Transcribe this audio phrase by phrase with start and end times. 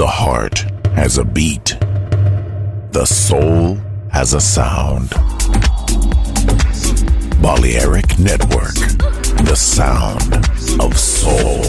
[0.00, 0.64] The heart
[0.96, 1.76] has a beat.
[2.92, 3.76] The soul
[4.10, 5.10] has a sound.
[7.42, 8.76] Balearic Network.
[9.44, 10.36] The sound
[10.80, 11.60] of soul.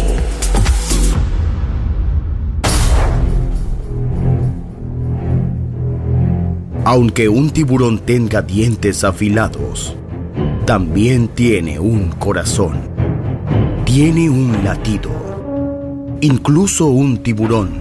[6.85, 9.93] Aunque un tiburón tenga dientes afilados,
[10.65, 12.79] también tiene un corazón.
[13.83, 15.11] Tiene un latido.
[16.21, 17.80] Incluso un tiburón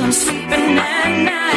[0.00, 1.47] I'm sleeping at night.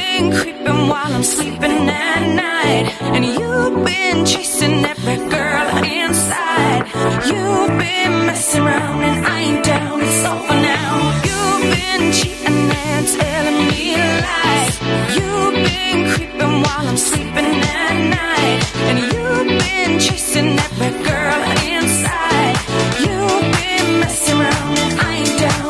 [0.00, 2.86] Been creeping while I'm sleeping at night.
[3.14, 5.66] And you've been chasing every girl
[6.02, 6.82] inside.
[7.28, 10.00] You've been messing around and I ain't down.
[10.08, 10.90] It's over now.
[11.28, 13.84] You've been cheating and telling me
[14.26, 14.72] lies.
[15.16, 17.50] You've been creeping while I'm sleeping
[17.84, 18.60] at night.
[18.88, 21.40] And you've been chasing every girl
[21.76, 22.56] inside.
[23.04, 25.69] You've been messing around and I ain't down.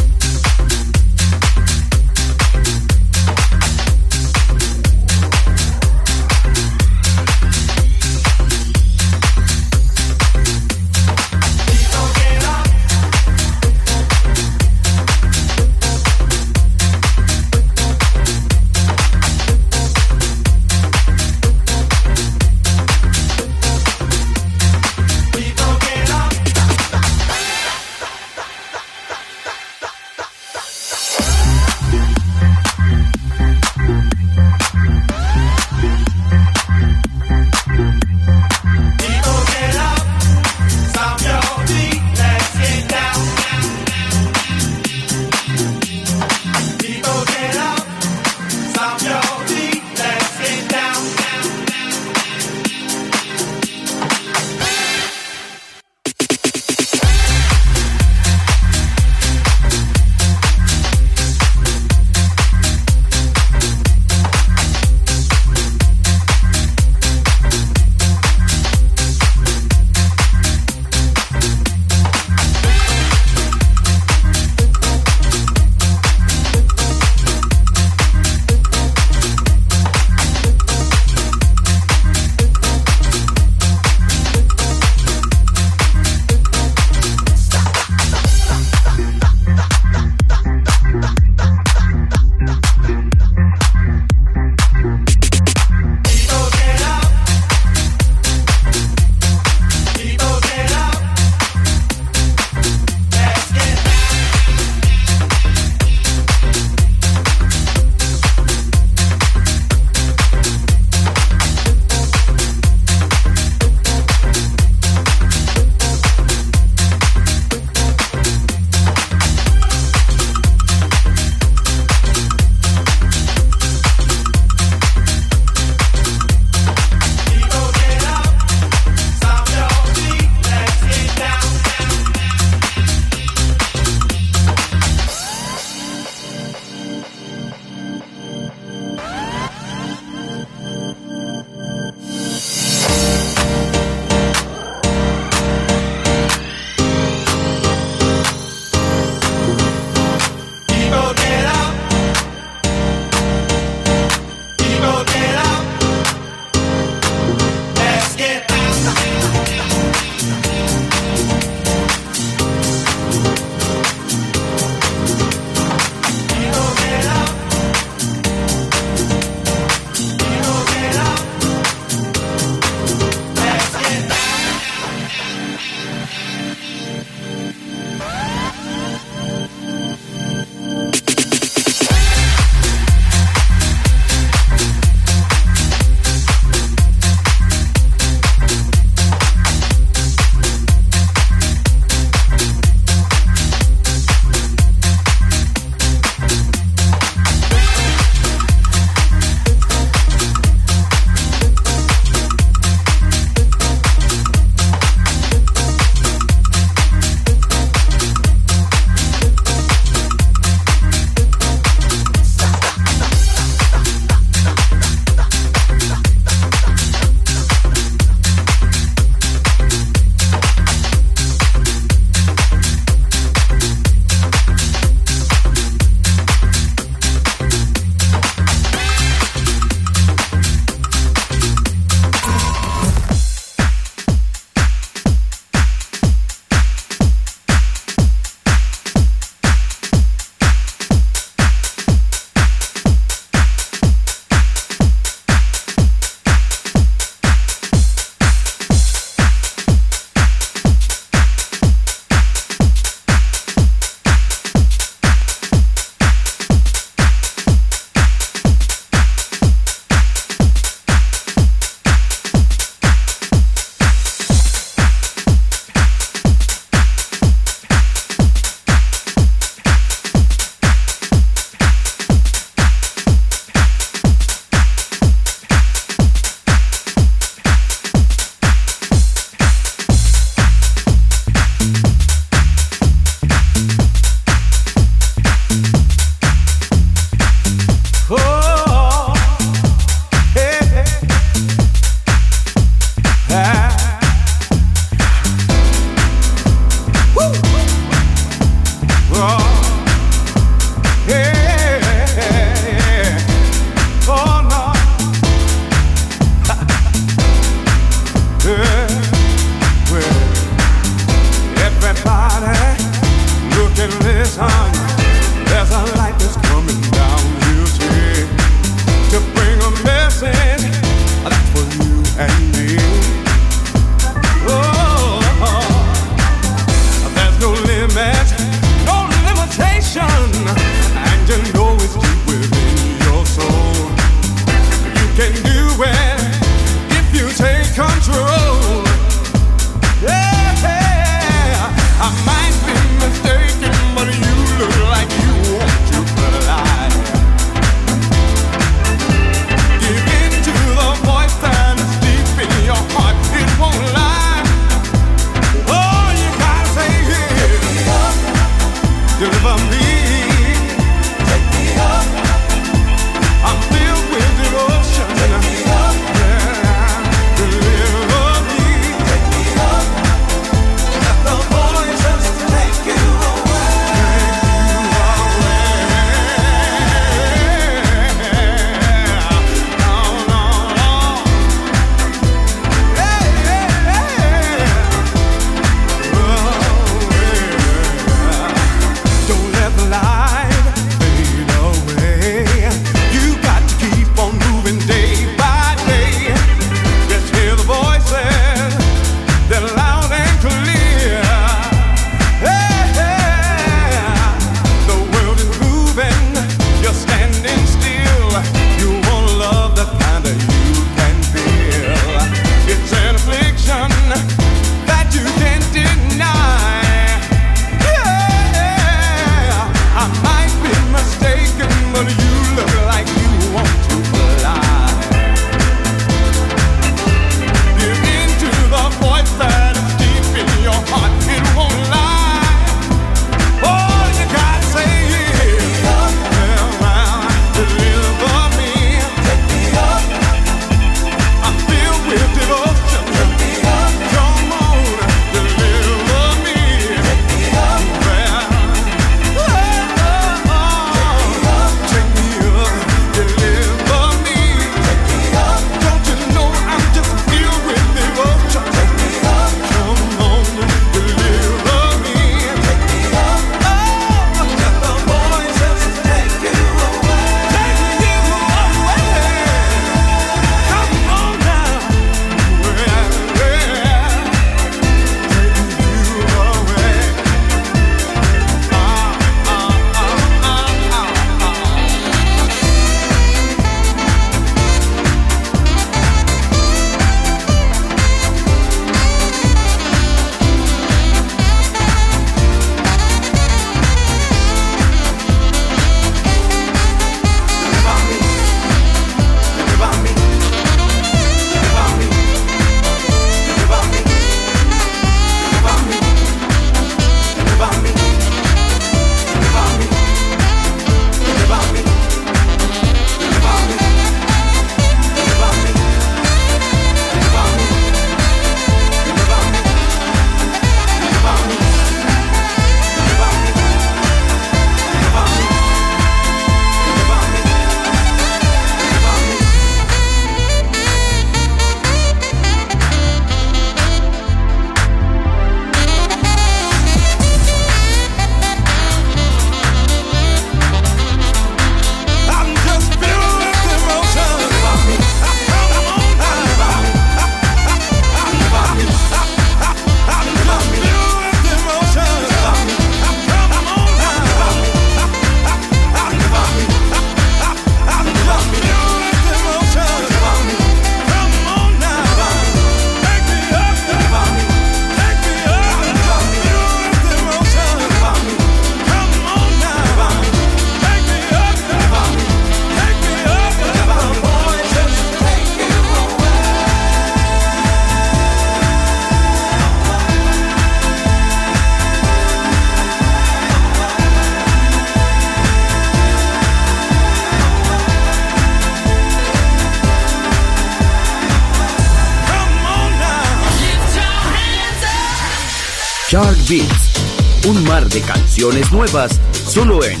[598.70, 600.00] Nuevas solo en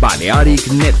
[0.00, 0.97] Balearic Network.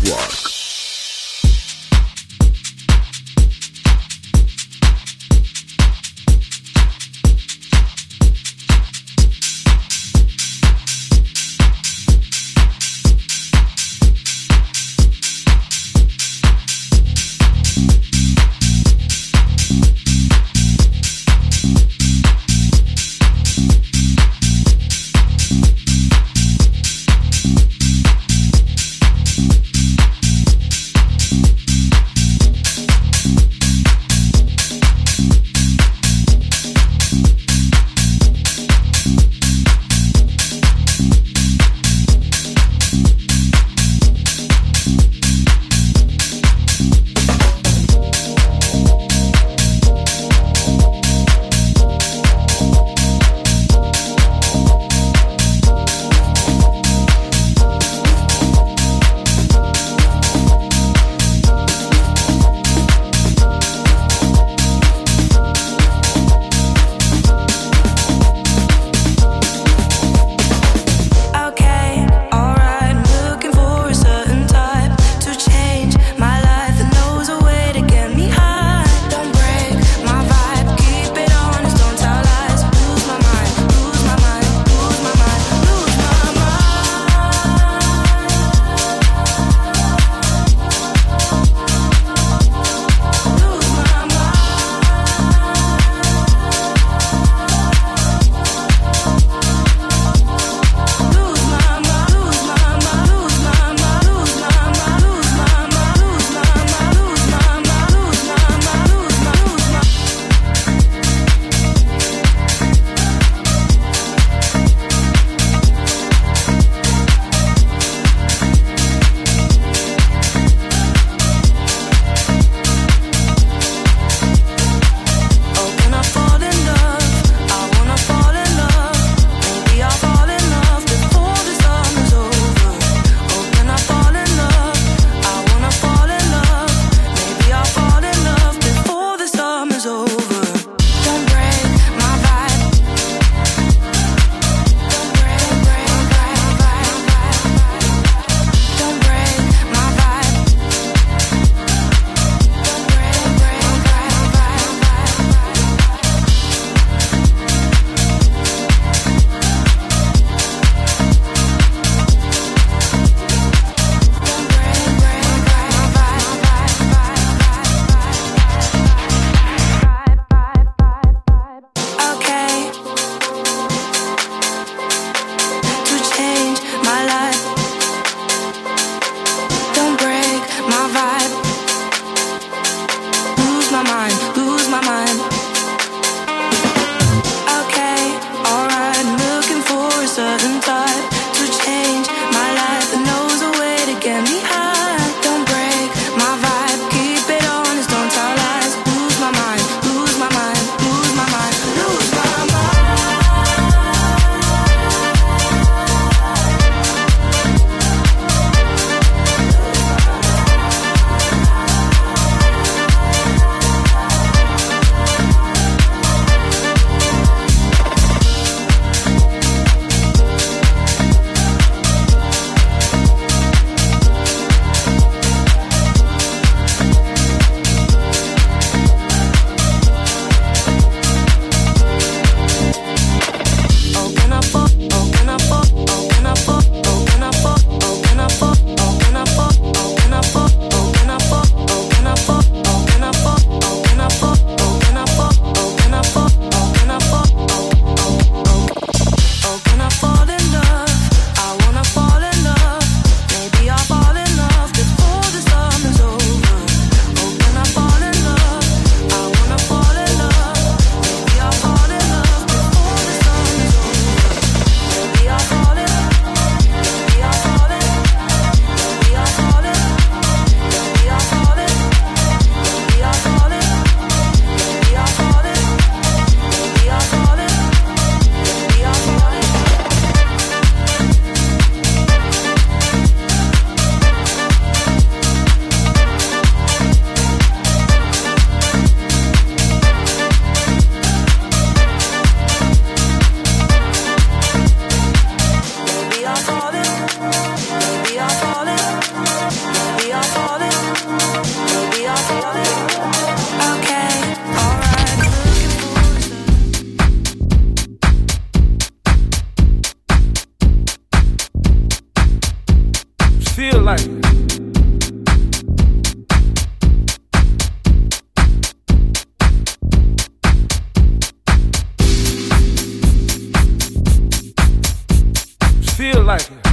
[326.28, 326.67] Like it.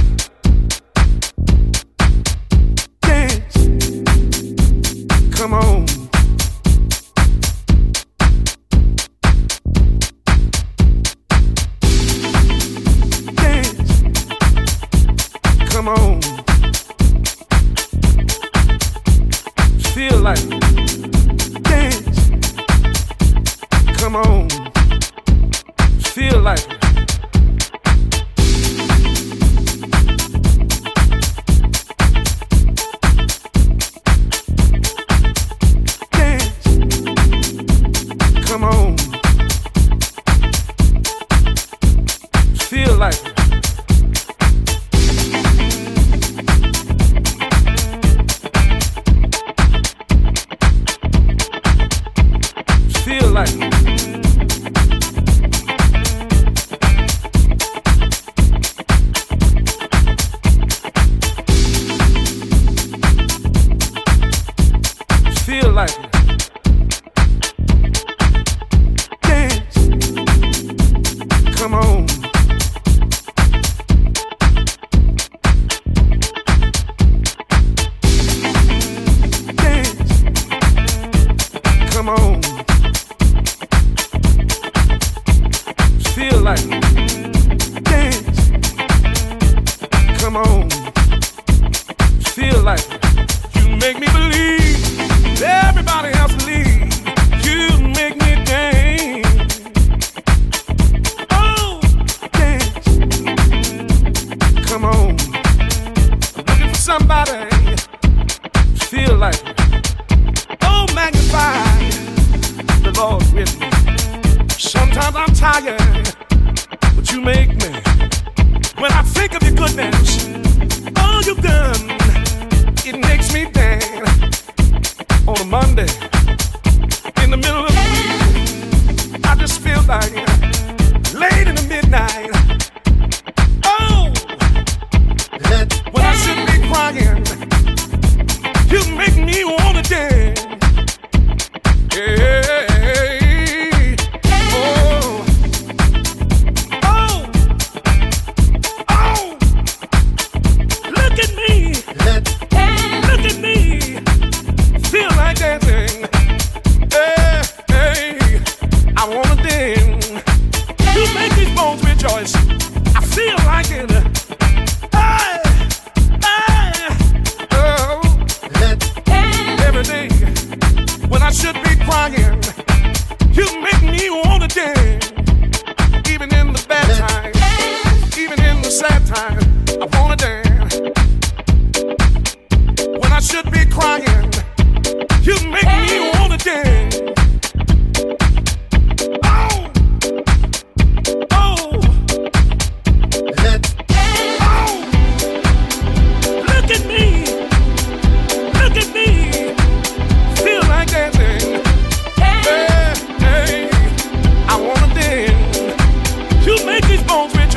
[109.16, 109.65] life.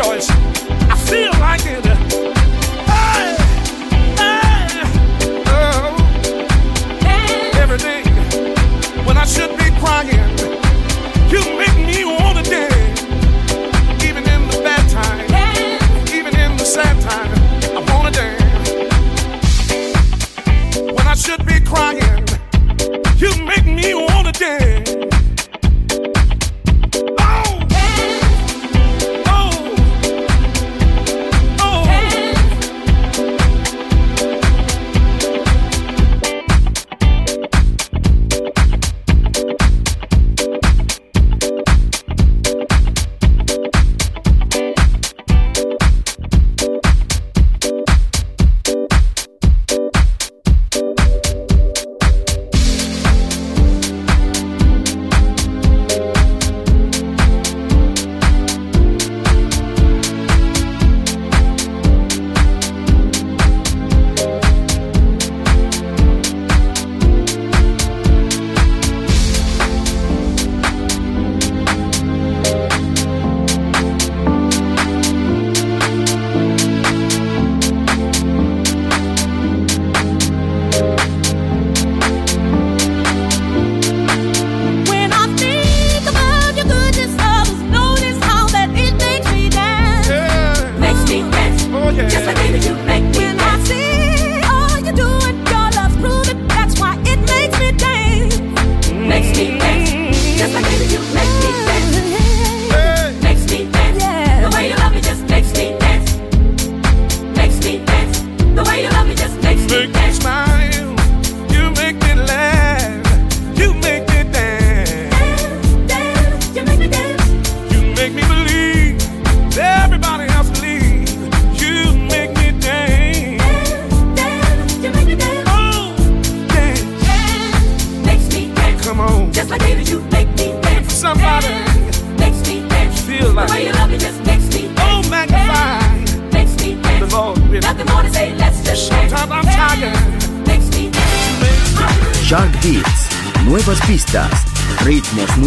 [0.02, 0.69] choice.